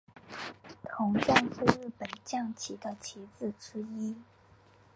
[0.81, 4.15] 铜将是日本将棋的棋子之一。